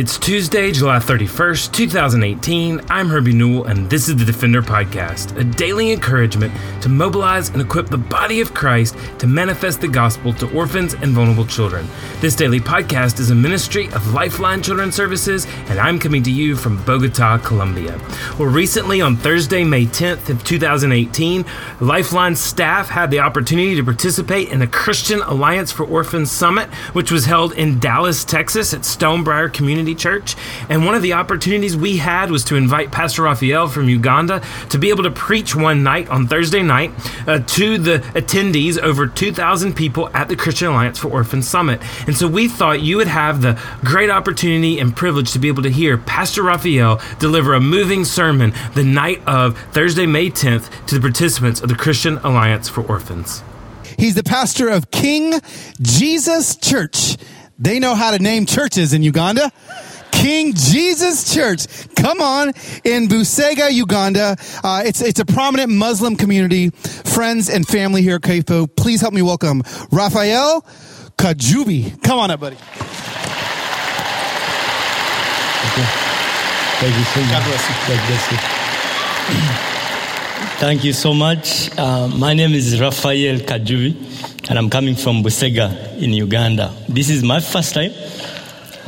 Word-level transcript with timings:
It's 0.00 0.18
Tuesday, 0.18 0.72
July 0.72 0.96
31st, 0.96 1.72
2018. 1.74 2.80
I'm 2.88 3.10
Herbie 3.10 3.34
Newell, 3.34 3.66
and 3.66 3.90
this 3.90 4.08
is 4.08 4.16
the 4.16 4.24
Defender 4.24 4.62
Podcast, 4.62 5.36
a 5.36 5.44
daily 5.44 5.92
encouragement 5.92 6.54
to 6.80 6.88
mobilize 6.88 7.50
and 7.50 7.60
equip 7.60 7.88
the 7.88 7.98
body 7.98 8.40
of 8.40 8.54
Christ 8.54 8.96
to 9.18 9.26
manifest 9.26 9.82
the 9.82 9.88
gospel 9.88 10.32
to 10.32 10.50
orphans 10.56 10.94
and 10.94 11.08
vulnerable 11.08 11.44
children. 11.44 11.86
This 12.22 12.34
daily 12.34 12.60
podcast 12.60 13.20
is 13.20 13.30
a 13.30 13.34
ministry 13.34 13.88
of 13.88 14.14
Lifeline 14.14 14.62
Children's 14.62 14.94
Services, 14.94 15.46
and 15.68 15.78
I'm 15.78 15.98
coming 15.98 16.22
to 16.22 16.30
you 16.30 16.56
from 16.56 16.82
Bogota, 16.84 17.36
Colombia. 17.36 18.00
Well, 18.38 18.48
recently 18.48 19.02
on 19.02 19.18
Thursday, 19.18 19.64
May 19.64 19.84
10th 19.84 20.30
of 20.30 20.42
2018, 20.44 21.44
Lifeline 21.80 22.36
staff 22.36 22.88
had 22.88 23.10
the 23.10 23.20
opportunity 23.20 23.74
to 23.74 23.84
participate 23.84 24.48
in 24.48 24.60
the 24.60 24.66
Christian 24.66 25.20
Alliance 25.20 25.70
for 25.70 25.84
Orphans 25.84 26.30
Summit, 26.30 26.70
which 26.94 27.12
was 27.12 27.26
held 27.26 27.52
in 27.52 27.78
Dallas, 27.78 28.24
Texas 28.24 28.72
at 28.72 28.80
Stonebriar 28.80 29.52
Community 29.52 29.89
Church. 29.94 30.36
And 30.68 30.84
one 30.84 30.94
of 30.94 31.02
the 31.02 31.12
opportunities 31.14 31.76
we 31.76 31.98
had 31.98 32.30
was 32.30 32.44
to 32.44 32.56
invite 32.56 32.92
Pastor 32.92 33.22
Raphael 33.22 33.68
from 33.68 33.88
Uganda 33.88 34.42
to 34.70 34.78
be 34.78 34.90
able 34.90 35.02
to 35.04 35.10
preach 35.10 35.54
one 35.54 35.82
night 35.82 36.08
on 36.08 36.26
Thursday 36.26 36.62
night 36.62 36.92
uh, 37.26 37.40
to 37.40 37.78
the 37.78 37.98
attendees, 38.14 38.78
over 38.78 39.06
2,000 39.06 39.74
people 39.74 40.08
at 40.14 40.28
the 40.28 40.36
Christian 40.36 40.68
Alliance 40.68 40.98
for 40.98 41.08
Orphans 41.08 41.48
Summit. 41.48 41.80
And 42.06 42.16
so 42.16 42.28
we 42.28 42.48
thought 42.48 42.80
you 42.80 42.96
would 42.96 43.08
have 43.08 43.42
the 43.42 43.60
great 43.84 44.10
opportunity 44.10 44.78
and 44.78 44.94
privilege 44.94 45.32
to 45.32 45.38
be 45.38 45.48
able 45.48 45.62
to 45.62 45.70
hear 45.70 45.98
Pastor 45.98 46.42
Raphael 46.42 47.00
deliver 47.18 47.54
a 47.54 47.60
moving 47.60 48.04
sermon 48.04 48.52
the 48.74 48.84
night 48.84 49.22
of 49.26 49.58
Thursday, 49.72 50.06
May 50.06 50.30
10th 50.30 50.86
to 50.86 50.94
the 50.94 51.00
participants 51.00 51.60
of 51.60 51.68
the 51.68 51.74
Christian 51.74 52.18
Alliance 52.18 52.68
for 52.68 52.82
Orphans. 52.82 53.42
He's 53.98 54.14
the 54.14 54.22
pastor 54.22 54.68
of 54.68 54.90
King 54.90 55.40
Jesus 55.80 56.56
Church. 56.56 57.16
They 57.60 57.78
know 57.78 57.94
how 57.94 58.10
to 58.10 58.18
name 58.18 58.46
churches 58.46 58.94
in 58.94 59.02
Uganda. 59.02 59.52
King 60.10 60.54
Jesus 60.54 61.32
Church. 61.32 61.66
Come 61.94 62.20
on, 62.20 62.48
in 62.84 63.06
Busega, 63.06 63.70
Uganda. 63.72 64.36
Uh, 64.64 64.82
it's 64.84 65.00
it's 65.02 65.20
a 65.20 65.24
prominent 65.24 65.70
Muslim 65.70 66.16
community, 66.16 66.70
friends 66.70 67.48
and 67.48 67.66
family 67.68 68.02
here 68.02 68.16
at 68.16 68.22
CAFO. 68.22 68.74
Please 68.76 69.00
help 69.00 69.14
me 69.14 69.22
welcome 69.22 69.62
Raphael 69.92 70.62
Kajubi. 71.16 72.02
Come 72.02 72.18
on 72.18 72.30
up, 72.30 72.40
buddy. 72.40 72.56
Thank 76.80 76.96
you 76.96 77.04
so 77.04 77.20
much. 77.20 77.30
God 77.30 77.44
bless 77.44 77.68
you. 77.68 77.74
God 77.88 78.06
bless 78.08 78.32
you. 78.32 79.66
Thank 80.60 80.84
you 80.84 80.92
so 80.92 81.14
much. 81.14 81.70
Uh, 81.78 82.08
my 82.08 82.34
name 82.34 82.52
is 82.52 82.80
Raphael 82.80 83.38
Kajubi, 83.40 83.92
and 84.50 84.58
I'm 84.58 84.68
coming 84.68 84.96
from 84.96 85.22
Busega 85.22 85.96
in 86.02 86.12
Uganda. 86.12 86.74
This 86.88 87.08
is 87.08 87.22
my 87.22 87.38
first 87.38 87.72
time 87.72 87.92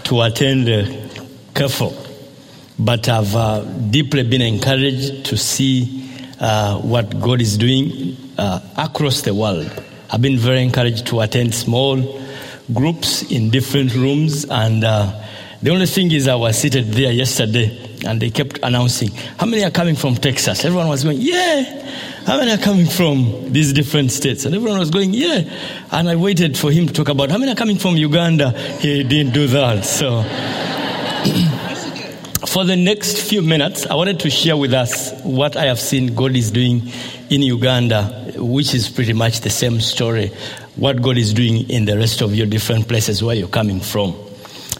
to 0.02 0.22
attend 0.22 0.68
uh, 0.68 1.90
but 2.80 3.08
I've 3.08 3.36
uh, 3.36 3.60
deeply 3.88 4.24
been 4.24 4.42
encouraged 4.42 5.24
to 5.26 5.36
see 5.36 6.10
uh, 6.40 6.80
what 6.80 7.20
God 7.20 7.40
is 7.40 7.56
doing 7.56 8.16
uh, 8.36 8.58
across 8.76 9.20
the 9.20 9.34
world. 9.34 9.70
I've 10.10 10.20
been 10.20 10.36
very 10.36 10.64
encouraged 10.64 11.06
to 11.06 11.20
attend 11.20 11.54
small 11.54 12.20
groups 12.74 13.22
in 13.30 13.50
different 13.50 13.94
rooms, 13.94 14.44
and 14.46 14.82
uh, 14.82 15.12
the 15.62 15.70
only 15.70 15.86
thing 15.86 16.10
is, 16.10 16.26
I 16.26 16.34
was 16.34 16.58
seated 16.58 16.86
there 16.86 17.12
yesterday, 17.12 18.00
and 18.04 18.20
they 18.20 18.30
kept 18.30 18.58
announcing, 18.64 19.12
"How 19.38 19.46
many 19.46 19.62
are 19.62 19.70
coming 19.70 19.94
from 19.94 20.16
Texas?" 20.16 20.64
Everyone 20.64 20.88
was 20.88 21.04
going, 21.04 21.18
"Yeah." 21.20 21.78
How 22.26 22.36
many 22.38 22.52
are 22.52 22.58
coming 22.58 22.86
from 22.86 23.52
these 23.52 23.72
different 23.72 24.12
states? 24.12 24.44
And 24.44 24.54
everyone 24.54 24.78
was 24.78 24.90
going, 24.90 25.12
"Yeah." 25.12 25.42
And 25.90 26.08
I 26.08 26.14
waited 26.14 26.56
for 26.56 26.70
him 26.70 26.86
to 26.86 26.92
talk 26.92 27.08
about 27.08 27.30
how 27.30 27.38
many 27.38 27.50
are 27.50 27.56
coming 27.56 27.78
from 27.78 27.96
Uganda. 27.96 28.52
He 28.78 29.02
didn't 29.02 29.32
do 29.32 29.48
that, 29.48 29.84
so. 29.84 30.24
For 32.46 32.64
the 32.64 32.76
next 32.76 33.18
few 33.18 33.40
minutes, 33.40 33.86
I 33.86 33.94
wanted 33.94 34.20
to 34.20 34.30
share 34.30 34.56
with 34.58 34.74
us 34.74 35.12
what 35.22 35.56
I 35.56 35.64
have 35.66 35.80
seen 35.80 36.14
God 36.14 36.36
is 36.36 36.50
doing 36.50 36.82
in 37.30 37.40
Uganda, 37.40 38.34
which 38.36 38.74
is 38.74 38.90
pretty 38.90 39.14
much 39.14 39.40
the 39.40 39.48
same 39.48 39.80
story, 39.80 40.32
what 40.76 41.00
God 41.00 41.16
is 41.16 41.32
doing 41.32 41.70
in 41.70 41.86
the 41.86 41.96
rest 41.96 42.20
of 42.20 42.34
your 42.34 42.46
different 42.46 42.88
places 42.88 43.22
where 43.22 43.34
you're 43.34 43.48
coming 43.48 43.80
from. 43.80 44.12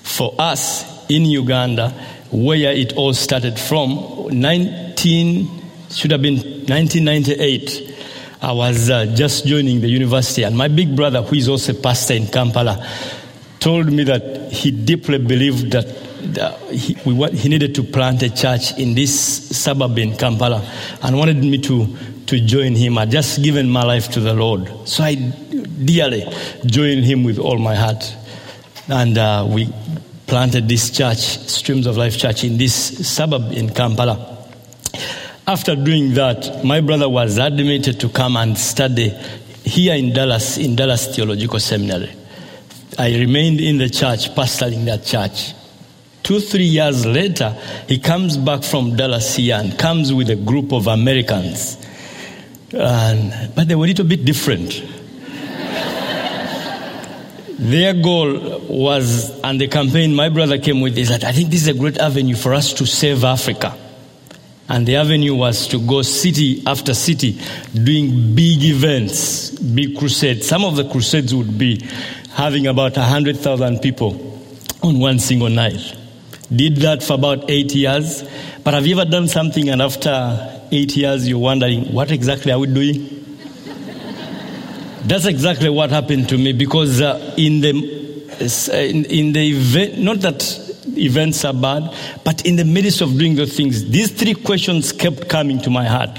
For 0.03 0.34
us 0.38 0.84
in 1.09 1.24
Uganda, 1.24 1.94
where 2.30 2.72
it 2.72 2.94
all 2.94 3.14
started 3.14 3.59
from, 3.59 4.28
19, 4.30 5.61
should 5.94 6.10
have 6.10 6.22
been 6.22 6.36
1998, 6.36 7.94
I 8.41 8.53
was 8.53 8.91
uh, 8.91 9.06
just 9.06 9.47
joining 9.47 9.80
the 9.80 9.88
university, 9.88 10.42
and 10.42 10.56
my 10.56 10.69
big 10.69 10.97
brother, 10.97 11.22
who 11.22 11.36
is 11.36 11.48
also 11.48 11.72
a 11.72 11.75
pastor 11.76 12.14
in 12.14 12.26
Kampala, 12.26 12.84
told 13.60 13.92
me 13.92 14.03
that 14.04 14.50
he 14.53 14.70
deeply 14.70 15.19
believed 15.19 15.70
that 15.72 15.86
he, 16.70 16.97
we, 17.04 17.30
he 17.30 17.48
needed 17.48 17.75
to 17.75 17.82
plant 17.82 18.22
a 18.22 18.30
church 18.34 18.78
in 18.78 18.94
this 18.94 19.56
suburb 19.56 19.98
in 19.98 20.16
Kampala 20.16 20.69
and 21.03 21.16
wanted 21.16 21.38
me 21.38 21.58
to, 21.58 21.97
to 22.26 22.41
join 22.41 22.74
him. 22.74 22.98
I'd 22.98 23.10
just 23.10 23.42
given 23.42 23.69
my 23.69 23.82
life 23.84 24.10
to 24.12 24.20
the 24.20 24.34
Lord. 24.34 24.70
So 24.88 25.04
I 25.04 25.14
dearly 25.14 26.24
joined 26.66 27.04
him 27.04 27.24
with 27.24 27.38
all 27.38 27.59
my 27.59 27.74
heart. 27.74 28.16
And 28.88 29.19
uh, 29.19 29.47
we 29.48 29.72
planted 30.26 30.69
this 30.69 30.91
church, 30.91 31.19
Streams 31.19 31.86
of 31.86 31.97
Life 31.97 32.19
Church, 32.19 32.44
in 32.44 32.56
this 32.56 32.74
suburb 33.09 33.53
in 33.53 33.69
Kampala. 33.69 34.31
After 35.47 35.75
doing 35.75 36.14
that, 36.14 36.64
my 36.64 36.80
brother 36.80 37.08
was 37.08 37.36
admitted 37.38 37.98
to 38.00 38.08
come 38.08 38.36
and 38.36 38.56
study 38.56 39.08
here 39.64 39.94
in 39.94 40.12
Dallas, 40.12 40.56
in 40.56 40.76
Dallas 40.76 41.14
Theological 41.14 41.58
Seminary. 41.58 42.10
I 42.97 43.08
remained 43.19 43.60
in 43.60 43.78
the 43.78 43.88
church, 43.91 44.32
pastoring 44.36 44.84
that 44.84 45.04
church. 45.04 45.53
Two, 46.22 46.38
three 46.38 46.66
years 46.66 47.04
later, 47.04 47.56
he 47.88 47.98
comes 47.98 48.36
back 48.36 48.62
from 48.62 48.94
Dallas 48.94 49.34
here 49.34 49.56
and 49.56 49.76
comes 49.76 50.14
with 50.14 50.30
a 50.30 50.36
group 50.36 50.72
of 50.72 50.86
Americans. 50.86 51.76
And, 52.72 53.53
but 53.56 53.66
they 53.66 53.74
were 53.74 53.86
a 53.86 53.88
little 53.88 54.06
bit 54.06 54.24
different. 54.24 54.70
Their 57.59 57.94
goal 57.94 58.60
was, 58.69 59.41
and 59.41 59.60
the 59.60 59.66
campaign 59.66 60.14
my 60.14 60.28
brother 60.28 60.59
came 60.59 60.80
with, 60.80 60.97
is 60.97 61.09
that 61.09 61.24
I 61.24 61.32
think 61.32 61.50
this 61.50 61.62
is 61.62 61.69
a 61.69 61.74
great 61.74 61.98
avenue 61.98 62.36
for 62.36 62.54
us 62.54 62.72
to 62.74 62.86
save 62.86 63.24
Africa. 63.24 63.76
And 64.68 64.86
the 64.86 64.96
avenue 64.96 65.34
was 65.34 65.66
to 65.68 65.78
go 65.86 66.02
city 66.02 66.62
after 66.66 66.94
city 66.94 67.38
doing 67.74 68.34
big 68.34 68.62
events, 68.62 69.50
big 69.50 69.98
crusades. 69.98 70.46
Some 70.46 70.64
of 70.64 70.76
the 70.76 70.88
crusades 70.88 71.34
would 71.34 71.58
be 71.58 71.84
having 72.30 72.66
about 72.66 72.96
100,000 72.96 73.80
people 73.80 74.40
on 74.82 74.98
one 74.98 75.18
single 75.18 75.50
night. 75.50 75.96
Did 76.54 76.76
that 76.78 77.02
for 77.02 77.14
about 77.14 77.50
eight 77.50 77.74
years. 77.74 78.24
But 78.64 78.74
have 78.74 78.86
you 78.86 78.98
ever 78.98 79.10
done 79.10 79.28
something 79.28 79.68
and 79.68 79.82
after 79.82 80.60
eight 80.70 80.96
years 80.96 81.28
you're 81.28 81.38
wondering, 81.38 81.92
what 81.92 82.10
exactly 82.10 82.52
are 82.52 82.58
we 82.58 82.66
doing? 82.66 83.36
That's 85.04 85.26
exactly 85.26 85.68
what 85.68 85.90
happened 85.90 86.28
to 86.28 86.38
me 86.38 86.52
because 86.52 87.00
uh, 87.00 87.34
in 87.36 87.60
the 87.60 88.02
in, 88.42 89.04
in 89.06 89.32
the 89.32 89.50
event, 89.50 89.98
not 89.98 90.20
that 90.20 90.61
events 90.98 91.44
are 91.44 91.54
bad, 91.54 91.94
but 92.25 92.44
in 92.47 92.56
the 92.56 92.64
midst 92.64 93.00
of 93.00 93.19
doing 93.19 93.34
those 93.34 93.56
things, 93.56 93.88
these 93.91 94.10
three 94.10 94.34
questions 94.34 94.92
kept 94.92 95.28
coming 95.28 95.60
to 95.60 95.70
my 95.70 95.84
heart. 95.84 96.19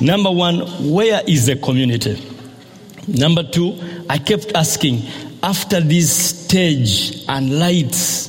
Number 0.00 0.30
one, 0.30 0.60
where 0.90 1.22
is 1.26 1.46
the 1.46 1.56
community? 1.56 2.22
Number 3.06 3.42
two, 3.42 3.78
I 4.08 4.18
kept 4.18 4.52
asking, 4.54 5.02
after 5.42 5.80
this 5.80 6.44
stage 6.44 7.24
and 7.28 7.58
lights 7.58 8.28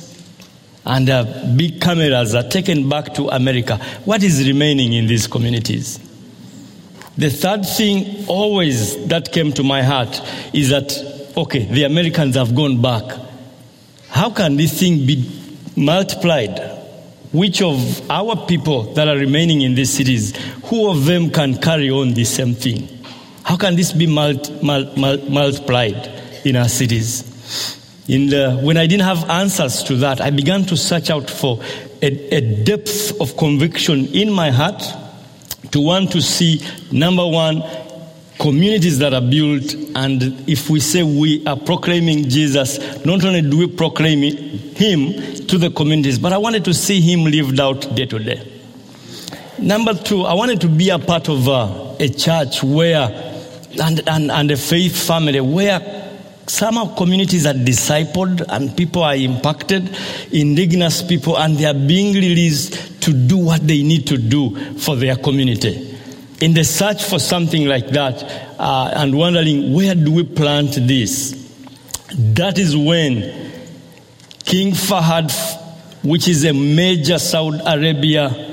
and 0.84 1.08
uh, 1.08 1.54
big 1.56 1.80
cameras 1.80 2.34
are 2.34 2.48
taken 2.48 2.88
back 2.88 3.14
to 3.14 3.28
America, 3.28 3.78
what 4.04 4.22
is 4.22 4.46
remaining 4.46 4.92
in 4.92 5.06
these 5.06 5.26
communities? 5.26 5.98
The 7.16 7.30
third 7.30 7.64
thing 7.66 8.24
always 8.26 9.06
that 9.06 9.32
came 9.32 9.52
to 9.52 9.62
my 9.62 9.82
heart 9.82 10.20
is 10.52 10.70
that, 10.70 10.92
okay, 11.36 11.66
the 11.66 11.84
Americans 11.84 12.36
have 12.36 12.54
gone 12.54 12.80
back. 12.80 13.04
How 14.08 14.30
can 14.30 14.56
this 14.56 14.78
thing 14.78 15.06
be 15.06 15.41
multiplied? 15.76 16.80
Which 17.32 17.62
of 17.62 18.10
our 18.10 18.46
people 18.46 18.92
that 18.94 19.08
are 19.08 19.16
remaining 19.16 19.62
in 19.62 19.74
these 19.74 19.90
cities, 19.90 20.36
who 20.66 20.90
of 20.90 21.06
them 21.06 21.30
can 21.30 21.60
carry 21.60 21.90
on 21.90 22.12
the 22.12 22.24
same 22.24 22.54
thing? 22.54 22.88
How 23.42 23.56
can 23.56 23.74
this 23.74 23.92
be 23.92 24.06
multi, 24.06 24.52
mul, 24.62 24.94
mul, 24.96 25.18
multiplied 25.30 26.10
in 26.44 26.56
our 26.56 26.68
cities? 26.68 27.28
In 28.08 28.26
the, 28.26 28.50
uh, 28.50 28.56
when 28.62 28.76
I 28.76 28.86
didn't 28.86 29.04
have 29.04 29.28
answers 29.30 29.82
to 29.84 29.96
that, 29.96 30.20
I 30.20 30.30
began 30.30 30.64
to 30.64 30.76
search 30.76 31.08
out 31.08 31.30
for 31.30 31.60
a, 32.02 32.34
a 32.34 32.64
depth 32.64 33.20
of 33.20 33.36
conviction 33.36 34.06
in 34.06 34.30
my 34.30 34.50
heart 34.50 34.82
to 35.70 35.80
want 35.80 36.12
to 36.12 36.20
see, 36.20 36.62
number 36.90 37.26
one, 37.26 37.62
communities 38.42 38.98
that 38.98 39.14
are 39.14 39.20
built, 39.20 39.72
and 39.94 40.20
if 40.48 40.68
we 40.68 40.80
say 40.80 41.04
we 41.04 41.46
are 41.46 41.56
proclaiming 41.56 42.28
Jesus, 42.28 42.78
not 43.06 43.24
only 43.24 43.40
do 43.40 43.58
we 43.58 43.66
proclaim 43.68 44.20
Him 44.74 45.12
to 45.46 45.58
the 45.58 45.70
communities, 45.70 46.18
but 46.18 46.32
I 46.32 46.38
wanted 46.38 46.64
to 46.64 46.74
see 46.74 47.00
Him 47.00 47.24
lived 47.24 47.60
out 47.60 47.94
day 47.94 48.06
to 48.06 48.18
day. 48.18 48.42
Number 49.58 49.94
two, 49.94 50.22
I 50.22 50.34
wanted 50.34 50.60
to 50.62 50.68
be 50.68 50.90
a 50.90 50.98
part 50.98 51.28
of 51.28 51.48
uh, 51.48 51.94
a 52.00 52.08
church 52.08 52.64
where, 52.64 53.06
and, 53.80 54.02
and, 54.08 54.30
and 54.32 54.50
a 54.50 54.56
faith 54.56 55.06
family 55.06 55.40
where 55.40 56.02
Some 56.46 56.96
communities 56.96 57.46
are 57.46 57.54
discipled 57.54 58.44
and 58.48 58.76
people 58.76 59.02
are 59.04 59.14
impacted, 59.14 59.96
indigenous 60.32 61.00
people, 61.00 61.38
and 61.38 61.56
they 61.56 61.64
are 61.64 61.72
being 61.72 62.14
released 62.14 63.00
to 63.02 63.12
do 63.12 63.38
what 63.38 63.66
they 63.66 63.82
need 63.82 64.06
to 64.08 64.18
do 64.18 64.54
for 64.74 64.96
their 64.96 65.16
community. 65.16 65.91
In 66.42 66.54
the 66.54 66.64
search 66.64 67.04
for 67.04 67.20
something 67.20 67.66
like 67.66 67.86
that 67.90 68.20
uh, 68.58 68.90
and 68.96 69.16
wondering 69.16 69.72
where 69.72 69.94
do 69.94 70.12
we 70.12 70.24
plant 70.24 70.74
this, 70.74 71.30
that 72.16 72.58
is 72.58 72.76
when 72.76 73.52
King 74.44 74.72
Fahad, 74.72 75.30
which 76.02 76.26
is 76.26 76.44
a 76.44 76.52
major 76.52 77.20
Saudi 77.20 77.60
Arabia 77.64 78.52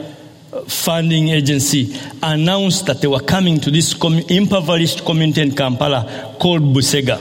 funding 0.68 1.30
agency 1.30 1.98
announced 2.22 2.86
that 2.86 3.02
they 3.02 3.08
were 3.08 3.22
coming 3.22 3.60
to 3.60 3.72
this 3.72 3.96
com- 3.96 4.20
impoverished 4.30 5.04
community 5.04 5.42
in 5.42 5.56
Kampala 5.56 6.36
called 6.40 6.62
Busega. 6.62 7.20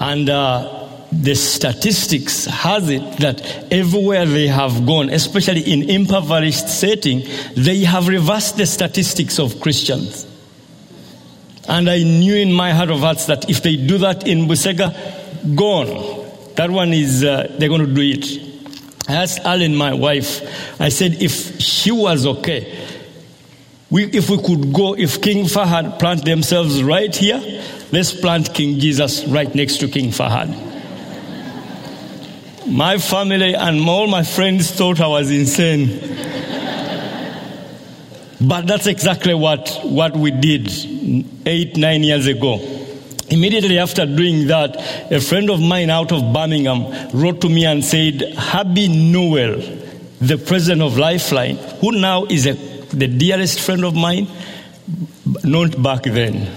And 0.00 0.30
uh, 0.30 0.81
the 1.12 1.34
statistics 1.34 2.46
has 2.46 2.88
it 2.88 3.18
that 3.18 3.70
everywhere 3.70 4.24
they 4.24 4.46
have 4.46 4.86
gone, 4.86 5.10
especially 5.10 5.60
in 5.60 5.90
impoverished 5.90 6.68
setting, 6.68 7.22
they 7.54 7.80
have 7.80 8.08
reversed 8.08 8.56
the 8.56 8.64
statistics 8.64 9.38
of 9.38 9.60
Christians. 9.60 10.26
And 11.68 11.88
I 11.88 12.02
knew 12.02 12.34
in 12.34 12.52
my 12.52 12.72
heart 12.72 12.90
of 12.90 13.00
hearts 13.00 13.26
that 13.26 13.48
if 13.50 13.62
they 13.62 13.76
do 13.76 13.98
that 13.98 14.26
in 14.26 14.46
Busega, 14.48 15.54
gone. 15.54 16.22
That 16.56 16.70
one 16.70 16.92
is, 16.92 17.22
uh, 17.22 17.54
they're 17.58 17.68
going 17.68 17.86
to 17.86 17.94
do 17.94 18.00
it. 18.00 19.08
I 19.08 19.14
asked 19.14 19.40
Alan, 19.40 19.76
my 19.76 19.92
wife, 19.92 20.80
I 20.80 20.88
said, 20.88 21.22
if 21.22 21.60
she 21.60 21.92
was 21.92 22.26
okay, 22.26 22.86
we, 23.90 24.04
if 24.04 24.30
we 24.30 24.38
could 24.38 24.72
go, 24.72 24.94
if 24.94 25.20
King 25.20 25.44
Fahad 25.44 25.98
plant 25.98 26.24
themselves 26.24 26.82
right 26.82 27.14
here, 27.14 27.62
let's 27.92 28.14
plant 28.14 28.54
King 28.54 28.78
Jesus 28.78 29.26
right 29.26 29.54
next 29.54 29.78
to 29.78 29.88
King 29.88 30.10
Fahad. 30.10 30.71
My 32.72 32.96
family 32.96 33.54
and 33.54 33.86
all 33.86 34.06
my 34.06 34.22
friends 34.22 34.70
thought 34.70 34.98
I 34.98 35.06
was 35.06 35.30
insane. 35.30 35.88
but 38.40 38.66
that's 38.66 38.86
exactly 38.86 39.34
what, 39.34 39.78
what 39.84 40.16
we 40.16 40.30
did 40.30 40.72
eight, 41.44 41.76
nine 41.76 42.02
years 42.02 42.26
ago. 42.26 42.54
Immediately 43.28 43.78
after 43.78 44.06
doing 44.06 44.46
that, 44.46 45.12
a 45.12 45.20
friend 45.20 45.50
of 45.50 45.60
mine 45.60 45.90
out 45.90 46.12
of 46.12 46.32
Birmingham 46.32 47.10
wrote 47.12 47.42
to 47.42 47.50
me 47.50 47.66
and 47.66 47.84
said, 47.84 48.22
Herbie 48.38 48.88
Newell, 48.88 49.60
the 50.22 50.38
president 50.38 50.80
of 50.80 50.96
Lifeline, 50.96 51.56
who 51.82 51.92
now 51.92 52.24
is 52.24 52.46
a, 52.46 52.54
the 52.54 53.06
dearest 53.06 53.60
friend 53.60 53.84
of 53.84 53.94
mine, 53.94 54.28
not 55.44 55.82
back 55.82 56.04
then. 56.04 56.50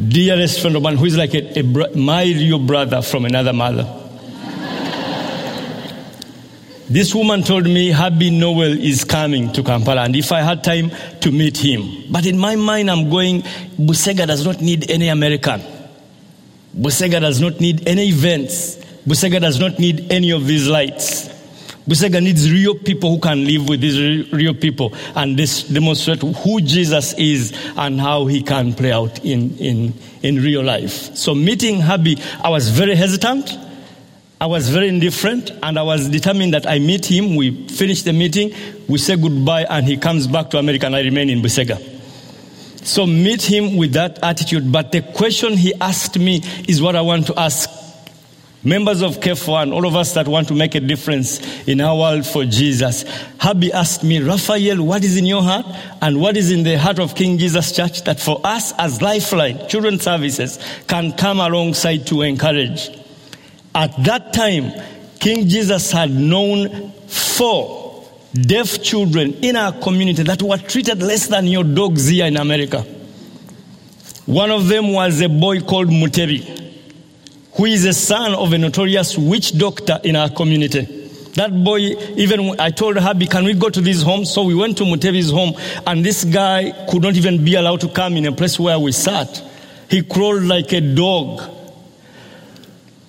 Dearest 0.00 0.60
friend 0.60 0.76
of 0.76 0.82
mine, 0.82 0.96
who 0.96 1.06
is 1.06 1.16
like 1.16 1.34
a, 1.34 1.58
a, 1.58 1.96
my 1.96 2.22
real 2.22 2.60
brother 2.60 3.02
from 3.02 3.24
another 3.24 3.52
mother. 3.52 3.99
This 6.90 7.14
woman 7.14 7.44
told 7.44 7.66
me 7.66 7.92
Herbie 7.92 8.30
Newell 8.30 8.76
is 8.76 9.04
coming 9.04 9.52
to 9.52 9.62
Kampala, 9.62 10.02
and 10.02 10.16
if 10.16 10.32
I 10.32 10.40
had 10.40 10.64
time 10.64 10.90
to 11.20 11.30
meet 11.30 11.56
him. 11.56 12.02
But 12.10 12.26
in 12.26 12.36
my 12.36 12.56
mind, 12.56 12.90
I'm 12.90 13.08
going, 13.08 13.42
Busega 13.78 14.26
does 14.26 14.44
not 14.44 14.60
need 14.60 14.90
any 14.90 15.06
American. 15.06 15.62
Busega 16.76 17.20
does 17.20 17.40
not 17.40 17.60
need 17.60 17.86
any 17.86 18.08
events. 18.08 18.74
Busega 19.06 19.40
does 19.40 19.60
not 19.60 19.78
need 19.78 20.10
any 20.10 20.32
of 20.32 20.48
these 20.48 20.66
lights. 20.66 21.28
Busega 21.88 22.20
needs 22.20 22.50
real 22.50 22.74
people 22.74 23.14
who 23.14 23.20
can 23.20 23.44
live 23.44 23.68
with 23.68 23.80
these 23.80 24.32
real 24.32 24.54
people 24.54 24.92
and 25.14 25.38
this 25.38 25.62
demonstrate 25.62 26.22
who 26.22 26.60
Jesus 26.60 27.12
is 27.14 27.52
and 27.76 28.00
how 28.00 28.26
he 28.26 28.42
can 28.42 28.72
play 28.74 28.90
out 28.90 29.24
in, 29.24 29.56
in, 29.58 29.94
in 30.22 30.42
real 30.42 30.64
life. 30.64 31.14
So 31.16 31.36
meeting 31.36 31.80
Habi, 31.80 32.20
I 32.42 32.48
was 32.48 32.68
very 32.68 32.96
hesitant. 32.96 33.69
I 34.40 34.46
was 34.46 34.70
very 34.70 34.88
indifferent 34.88 35.50
and 35.62 35.78
I 35.78 35.82
was 35.82 36.08
determined 36.08 36.54
that 36.54 36.66
I 36.66 36.78
meet 36.78 37.04
him. 37.04 37.36
We 37.36 37.68
finish 37.68 38.02
the 38.04 38.14
meeting, 38.14 38.54
we 38.88 38.96
say 38.96 39.16
goodbye, 39.16 39.66
and 39.68 39.86
he 39.86 39.98
comes 39.98 40.26
back 40.26 40.48
to 40.50 40.58
America 40.58 40.86
and 40.86 40.96
I 40.96 41.02
remain 41.02 41.28
in 41.28 41.42
Busega. 41.42 41.78
So 42.82 43.06
meet 43.06 43.42
him 43.42 43.76
with 43.76 43.92
that 43.92 44.18
attitude. 44.22 44.72
But 44.72 44.92
the 44.92 45.02
question 45.02 45.58
he 45.58 45.74
asked 45.78 46.18
me 46.18 46.40
is 46.66 46.80
what 46.80 46.96
I 46.96 47.02
want 47.02 47.26
to 47.26 47.38
ask 47.38 47.68
members 48.64 49.02
of 49.02 49.20
CAFO, 49.20 49.74
all 49.74 49.86
of 49.86 49.94
us 49.94 50.14
that 50.14 50.26
want 50.26 50.48
to 50.48 50.54
make 50.54 50.74
a 50.74 50.80
difference 50.80 51.68
in 51.68 51.82
our 51.82 51.94
world 51.94 52.26
for 52.26 52.46
Jesus. 52.46 53.04
Habi 53.38 53.70
asked 53.72 54.04
me, 54.04 54.22
Raphael, 54.22 54.82
what 54.82 55.04
is 55.04 55.18
in 55.18 55.26
your 55.26 55.42
heart 55.42 55.66
and 56.00 56.18
what 56.18 56.38
is 56.38 56.50
in 56.50 56.62
the 56.62 56.78
heart 56.78 56.98
of 56.98 57.14
King 57.14 57.36
Jesus 57.36 57.76
Church 57.76 58.04
that 58.04 58.18
for 58.18 58.40
us 58.42 58.72
as 58.78 59.02
Lifeline, 59.02 59.68
children's 59.68 60.02
services, 60.02 60.58
can 60.88 61.12
come 61.12 61.40
alongside 61.40 62.06
to 62.06 62.22
encourage? 62.22 62.88
At 63.74 64.02
that 64.04 64.32
time, 64.32 64.72
King 65.20 65.48
Jesus 65.48 65.92
had 65.92 66.10
known 66.10 66.92
four 67.06 68.04
deaf 68.32 68.82
children 68.82 69.34
in 69.42 69.56
our 69.56 69.72
community 69.72 70.22
that 70.22 70.42
were 70.42 70.56
treated 70.56 71.02
less 71.02 71.26
than 71.26 71.46
your 71.46 71.64
dogs 71.64 72.08
here 72.08 72.26
in 72.26 72.36
America. 72.36 72.84
One 74.26 74.50
of 74.50 74.68
them 74.68 74.92
was 74.92 75.20
a 75.20 75.28
boy 75.28 75.60
called 75.60 75.88
Mutebi, 75.88 76.72
who 77.54 77.64
is 77.64 77.84
a 77.84 77.92
son 77.92 78.34
of 78.34 78.52
a 78.52 78.58
notorious 78.58 79.18
witch 79.18 79.58
doctor 79.58 79.98
in 80.04 80.16
our 80.16 80.30
community. 80.30 80.96
That 81.34 81.52
boy, 81.64 81.78
even 82.16 82.58
I 82.58 82.70
told 82.70 82.96
Habi, 82.96 83.30
can 83.30 83.44
we 83.44 83.54
go 83.54 83.70
to 83.70 83.80
this 83.80 84.02
home? 84.02 84.24
So 84.24 84.42
we 84.44 84.54
went 84.54 84.78
to 84.78 84.84
Mutebi's 84.84 85.30
home, 85.30 85.54
and 85.86 86.04
this 86.04 86.24
guy 86.24 86.86
could 86.88 87.02
not 87.02 87.14
even 87.14 87.44
be 87.44 87.54
allowed 87.54 87.80
to 87.82 87.88
come 87.88 88.16
in 88.16 88.26
a 88.26 88.32
place 88.32 88.58
where 88.58 88.78
we 88.78 88.92
sat. 88.92 89.42
He 89.88 90.02
crawled 90.02 90.42
like 90.42 90.72
a 90.72 90.80
dog 90.80 91.40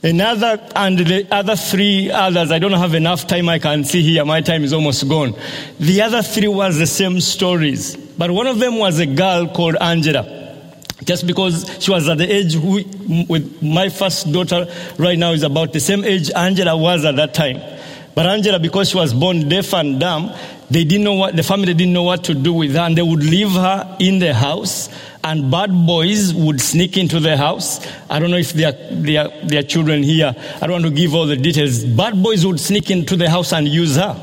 Another 0.04 0.60
and 0.76 0.98
the 0.98 1.28
other 1.30 1.56
three 1.56 2.10
others, 2.10 2.50
I 2.52 2.58
don't 2.58 2.72
have 2.72 2.96
enough 2.96 3.28
time 3.28 3.48
I 3.48 3.60
can 3.60 3.84
see 3.84 4.02
here. 4.02 4.26
My 4.26 4.42
time 4.42 4.64
is 4.64 4.74
almost 4.74 5.08
gone. 5.08 5.36
The 5.80 6.02
other 6.02 6.24
three 6.24 6.48
was 6.48 6.80
the 6.80 6.88
same 6.88 7.22
stories. 7.22 7.96
But 7.96 8.32
one 8.32 8.48
of 8.48 8.58
them 8.58 8.80
was 8.80 8.98
a 8.98 9.06
girl 9.06 9.48
called 9.48 9.76
Angela. 9.80 10.40
Just 11.04 11.28
because 11.28 11.78
she 11.80 11.92
was 11.92 12.10
at 12.10 12.18
the 12.18 12.32
age 12.32 12.56
with 12.56 13.62
my 13.62 13.90
first 13.90 14.32
daughter 14.32 14.68
right 14.98 15.18
now 15.18 15.34
is 15.34 15.44
about 15.44 15.74
the 15.74 15.80
same 15.80 16.04
age 16.04 16.32
Angela 16.32 16.76
was 16.76 17.06
at 17.06 17.16
that 17.18 17.36
time. 17.36 17.62
But 18.16 18.26
Angela, 18.26 18.60
because 18.60 18.90
she 18.90 18.98
was 18.98 19.14
born 19.14 19.50
deaf 19.50 19.74
and 19.74 20.00
dumb, 20.00 20.34
they 20.72 20.86
didn't 20.86 21.04
know 21.04 21.14
what, 21.14 21.36
the 21.36 21.44
family 21.44 21.74
didn't 21.74 21.92
know 21.92 22.04
what 22.04 22.24
to 22.24 22.34
do 22.34 22.54
with 22.54 22.74
her, 22.74 22.80
and 22.80 22.98
they 22.98 23.02
would 23.02 23.24
leave 23.24 23.52
her 23.52 23.98
in 24.00 24.20
the 24.20 24.34
house, 24.34 24.88
and 25.22 25.52
bad 25.52 25.70
boys 25.86 26.34
would 26.34 26.62
sneak 26.62 26.96
into 26.96 27.20
the 27.20 27.36
house. 27.36 27.86
I 28.10 28.20
don't 28.20 28.32
know 28.32 28.38
if 28.38 28.54
they 28.54 28.64
are, 28.64 29.30
they 29.44 29.58
are 29.58 29.64
children 29.64 30.02
here. 30.02 30.34
I 30.56 30.60
don't 30.62 30.72
want 30.82 30.86
to 30.86 30.92
give 30.92 31.14
all 31.14 31.26
the 31.26 31.36
details. 31.36 31.84
Bad 31.84 32.24
boys 32.24 32.46
would 32.46 32.60
sneak 32.60 32.90
into 32.90 33.18
the 33.18 33.30
house 33.30 33.52
and 33.52 33.68
use 33.68 33.98
her. 33.98 34.16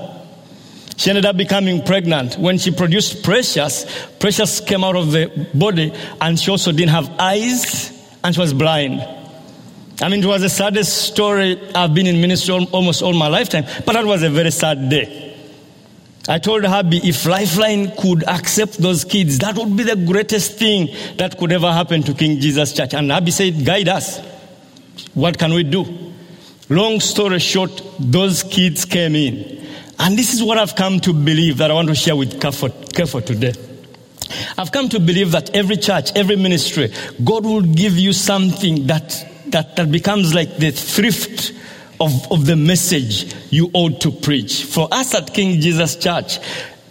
She 0.97 1.11
ended 1.11 1.27
up 1.27 1.37
becoming 1.37 1.85
pregnant. 1.85 2.39
When 2.39 2.57
she 2.57 2.71
produced 2.71 3.23
Precious, 3.23 3.85
Precious 4.19 4.61
came 4.61 4.83
out 4.83 4.97
of 4.97 5.13
the 5.13 5.49
body, 5.53 5.93
and 6.19 6.41
she 6.41 6.51
also 6.51 6.73
didn't 6.73 6.91
have 6.91 7.11
eyes, 7.19 7.93
and 8.25 8.35
she 8.35 8.41
was 8.41 8.55
blind. 8.55 9.03
I 10.01 10.09
mean, 10.09 10.23
it 10.23 10.27
was 10.27 10.41
the 10.41 10.49
saddest 10.49 11.13
story. 11.13 11.61
I've 11.75 11.93
been 11.93 12.07
in 12.07 12.23
ministry 12.23 12.55
almost 12.73 13.03
all 13.03 13.13
my 13.13 13.29
lifetime, 13.29 13.65
but 13.85 13.93
that 13.93 14.07
was 14.07 14.23
a 14.23 14.31
very 14.31 14.51
sad 14.51 14.89
day. 14.89 15.28
I 16.29 16.39
told 16.39 16.63
Habi 16.65 17.03
if 17.05 17.25
Lifeline 17.25 17.91
could 17.97 18.23
accept 18.29 18.75
those 18.79 19.03
kids, 19.03 19.39
that 19.39 19.57
would 19.57 19.75
be 19.75 19.83
the 19.83 19.97
greatest 19.97 20.59
thing 20.59 20.95
that 21.17 21.39
could 21.39 21.53
ever 21.53 21.73
happen 21.73 22.03
to 22.03 22.13
King 22.13 22.39
Jesus 22.39 22.75
Church. 22.75 22.93
And 22.93 23.11
Habi 23.11 23.31
said, 23.31 23.65
Guide 23.65 23.89
us. 23.89 24.21
What 25.15 25.39
can 25.39 25.55
we 25.55 25.63
do? 25.65 26.13
Long 26.69 27.01
story 27.01 27.39
short, 27.39 27.83
those 27.99 28.43
kids 28.43 28.85
came 28.85 29.17
in. 29.17 29.67
And 29.99 30.19
this 30.19 30.35
is 30.35 30.43
what 30.43 30.59
I've 30.59 30.77
come 30.77 31.01
to 31.01 31.15
believe 31.15 31.57
that 31.59 31.71
I 31.71 31.75
want 31.75 31.89
to 31.89 31.95
share 31.95 32.15
with 32.15 32.39
CAFO 32.39 33.25
today. 33.25 33.55
I've 34.59 34.71
come 34.71 34.91
to 34.91 35.01
believe 35.01 35.33
that 35.33 35.57
every 35.57 35.77
church, 35.79 36.13
every 36.15 36.37
ministry, 36.37 36.93
God 37.25 37.45
will 37.45 37.63
give 37.63 37.97
you 37.99 38.13
something 38.13 38.87
that, 38.87 39.27
that, 39.47 39.77
that 39.77 39.91
becomes 39.91 40.35
like 40.35 40.59
the 40.59 40.73
thrift 40.73 41.53
of, 42.01 42.31
of 42.33 42.47
the 42.47 42.57
message 42.57 43.35
you 43.51 43.71
ought 43.73 44.01
to 44.03 44.11
preach. 44.11 44.65
For 44.65 44.89
us 44.93 45.15
at 45.15 45.35
King 45.35 45.61
Jesus 45.61 45.97
Church, 45.97 46.39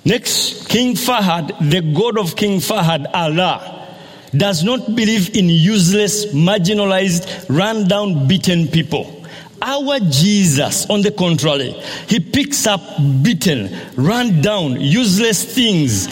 next, 0.05 0.67
King 0.67 0.95
Fahad, 0.95 1.69
the 1.69 1.81
God 1.81 2.17
of 2.17 2.35
King 2.35 2.59
Fahad, 2.59 3.05
Allah, 3.13 3.87
does 4.35 4.63
not 4.63 4.95
believe 4.95 5.35
in 5.35 5.49
useless, 5.49 6.27
marginalized, 6.27 7.45
run 7.49 7.87
down, 7.87 8.27
beaten 8.27 8.67
people. 8.67 9.13
Our 9.61 9.99
Jesus, 9.99 10.87
on 10.89 11.01
the 11.01 11.11
contrary, 11.11 11.71
he 12.07 12.19
picks 12.19 12.67
up 12.67 12.81
beaten, 13.23 13.75
run 13.95 14.41
down, 14.41 14.79
useless 14.79 15.43
things 15.43 16.07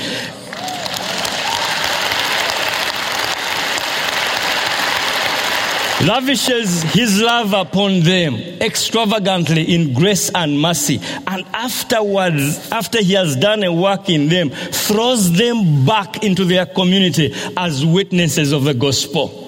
lavishes 6.03 6.83
his 6.83 7.21
love 7.21 7.53
upon 7.53 8.01
them 8.01 8.35
extravagantly 8.61 9.73
in 9.73 9.93
grace 9.93 10.29
and 10.33 10.59
mercy. 10.59 10.99
And 11.27 11.45
afterwards, 11.53 12.71
after 12.71 13.01
he 13.01 13.13
has 13.13 13.35
done 13.35 13.63
a 13.63 13.71
work 13.71 14.09
in 14.09 14.29
them, 14.29 14.49
throws 14.49 15.31
them 15.31 15.85
back 15.85 16.23
into 16.23 16.45
their 16.45 16.65
community 16.65 17.33
as 17.55 17.85
witnesses 17.85 18.51
of 18.51 18.63
the 18.63 18.73
gospel. 18.73 19.41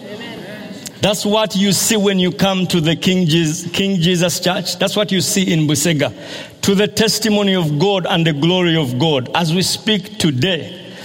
That's 1.02 1.26
what 1.26 1.56
you 1.56 1.74
see 1.74 1.96
when 1.96 2.18
you 2.18 2.32
come 2.32 2.66
to 2.68 2.82
the 2.82 2.96
King 2.96 3.28
Jesus, 3.28 3.72
King 3.72 4.02
Jesus 4.02 4.40
Church. 4.40 4.80
That's 4.80 4.96
what 4.96 5.12
you 5.12 5.22
see 5.22 5.54
in 5.54 5.68
Busega. 5.68 6.12
To 6.64 6.74
the 6.74 6.88
testimony 6.88 7.56
of 7.56 7.78
God 7.78 8.08
and 8.08 8.26
the 8.26 8.34
glory 8.34 8.76
of 8.76 8.98
God. 8.98 9.30
As 9.36 9.54
we 9.54 9.62
speak 9.62 10.18
today, 10.18 10.96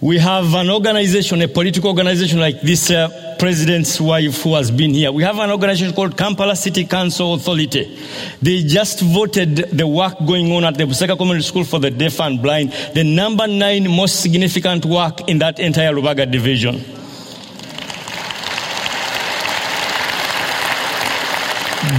we 0.00 0.18
have 0.18 0.54
an 0.54 0.70
organization, 0.70 1.42
a 1.42 1.48
political 1.48 1.90
organization 1.90 2.40
like 2.40 2.62
this 2.62 2.90
uh, 2.90 3.21
president's 3.42 4.00
wife 4.00 4.40
who 4.42 4.54
has 4.54 4.70
been 4.70 4.94
here. 4.94 5.10
We 5.10 5.24
have 5.24 5.36
an 5.40 5.50
organization 5.50 5.92
called 5.96 6.16
Kampala 6.16 6.54
City 6.54 6.84
Council 6.84 7.34
Authority. 7.34 7.98
They 8.40 8.62
just 8.62 9.00
voted 9.00 9.56
the 9.56 9.84
work 9.84 10.16
going 10.24 10.52
on 10.52 10.62
at 10.62 10.78
the 10.78 10.84
Busega 10.84 11.16
Community 11.16 11.44
School 11.44 11.64
for 11.64 11.80
the 11.80 11.90
deaf 11.90 12.20
and 12.20 12.40
blind, 12.40 12.72
the 12.94 13.02
number 13.02 13.48
nine 13.48 13.90
most 13.90 14.20
significant 14.20 14.84
work 14.84 15.28
in 15.28 15.40
that 15.40 15.58
entire 15.58 15.92
Rubaga 15.92 16.30
division. 16.30 16.76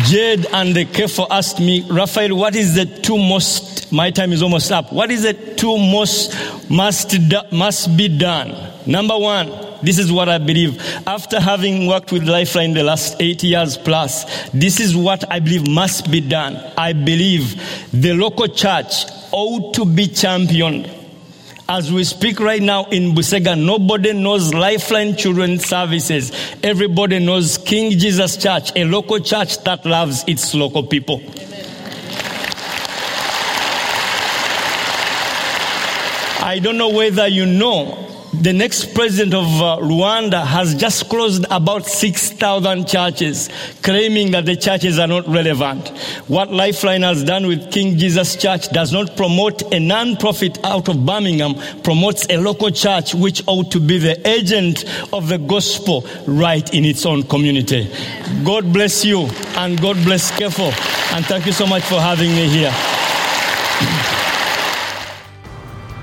Jade 0.06 0.46
and 0.54 0.74
the 0.74 0.86
CAFO 0.86 1.28
asked 1.30 1.60
me, 1.60 1.86
Raphael, 1.92 2.38
what 2.38 2.56
is 2.56 2.76
the 2.76 2.86
two 2.86 3.18
most, 3.18 3.92
my 3.92 4.12
time 4.12 4.32
is 4.32 4.42
almost 4.42 4.72
up. 4.72 4.94
What 4.94 5.12
is 5.12 5.24
the 5.24 5.34
two 5.34 5.78
most 5.78 6.34
must, 6.70 7.14
must 7.52 7.98
be 7.98 8.08
done? 8.08 8.56
Number 8.86 9.18
one, 9.18 9.73
this 9.84 10.00
is 10.00 10.12
what 10.12 10.30
I 10.30 10.38
believe. 10.38 10.82
After 11.06 11.40
having 11.40 11.88
worked 11.88 12.12
with 12.12 12.24
Lifeline 12.24 12.74
the 12.74 12.84
last 12.84 13.16
eight 13.20 13.44
years 13.44 13.78
plus, 13.78 14.50
this 14.52 14.80
is 14.80 14.96
what 14.96 15.30
I 15.32 15.40
believe 15.40 15.68
must 15.68 16.10
be 16.10 16.22
done. 16.22 16.56
I 16.78 16.94
believe 16.94 17.62
the 17.92 18.14
local 18.14 18.48
church 18.48 19.06
ought 19.32 19.74
to 19.76 19.86
be 19.86 20.08
championed. 20.08 20.90
As 21.68 21.92
we 21.92 22.04
speak 22.04 22.40
right 22.40 22.62
now 22.62 22.86
in 22.86 23.14
Busega, 23.14 23.60
nobody 23.60 24.14
knows 24.14 24.54
Lifeline 24.54 25.16
Children's 25.16 25.66
Services. 25.66 26.32
Everybody 26.62 27.20
knows 27.20 27.58
King 27.58 27.92
Jesus 27.92 28.36
Church, 28.38 28.72
a 28.76 28.84
local 28.84 29.20
church 29.20 29.58
that 29.64 29.86
loves 29.86 30.24
its 30.28 30.54
local 30.54 30.84
people. 30.84 31.22
I 36.46 36.60
don't 36.62 36.78
know 36.78 36.90
whether 36.90 37.28
you 37.28 37.46
know 37.46 38.03
the 38.42 38.52
next 38.52 38.94
president 38.96 39.34
of 39.34 39.46
uh, 39.46 39.78
Rwanda 39.80 40.46
has 40.46 40.74
just 40.76 41.08
closed 41.08 41.46
about 41.52 41.86
6,000 41.86 42.88
churches, 42.88 43.50
claiming 43.84 44.32
that 44.32 44.46
the 44.46 44.56
churches 44.56 44.98
are 44.98 45.08
not 45.08 45.28
relevant. 45.28 45.90
What 46.28 46.52
Lifeline 46.52 47.04
has 47.04 47.24
done 47.24 47.46
with 47.46 47.72
King 47.72 47.98
Jesus 47.98 48.36
Church 48.36 48.70
does 48.70 48.92
not 48.92 49.16
promote 49.16 49.62
a 49.74 49.80
non-profit 49.80 50.64
out 50.66 50.90
of 50.90 51.06
Birmingham, 51.06 51.56
promotes 51.84 52.26
a 52.30 52.38
local 52.38 52.72
church 52.72 53.14
which 53.14 53.44
ought 53.46 53.72
to 53.72 53.80
be 53.80 54.00
the 54.00 54.28
agent 54.28 54.84
of 55.14 55.28
the 55.28 55.38
gospel 55.38 56.06
right 56.26 56.74
in 56.74 56.86
its 56.86 57.06
own 57.06 57.24
community. 57.24 57.92
God 58.44 58.74
bless 58.74 59.06
you 59.06 59.28
and 59.58 59.80
God 59.80 59.96
bless 60.04 60.32
CAFO. 60.32 60.68
And 61.16 61.26
thank 61.26 61.46
you 61.46 61.52
so 61.52 61.68
much 61.68 61.84
for 61.84 62.00
having 62.00 62.32
me 62.32 62.48
here. 62.48 63.03